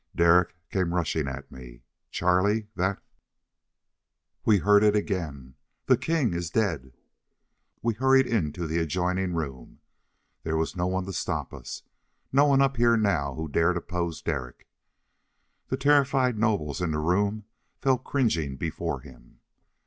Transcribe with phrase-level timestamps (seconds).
[0.15, 1.83] Derek came rushing at me.
[2.09, 3.03] "Charlie, that"
[4.47, 5.53] We heard it again.
[5.85, 6.93] "The king is dead!"
[7.83, 9.79] We hurried into the adjoining room.
[10.41, 11.83] There was no one to stop us
[12.33, 14.67] no one up here now who dared oppose Derek.
[15.67, 17.45] The terrified nobles in the room
[17.77, 19.39] fell cringing before him.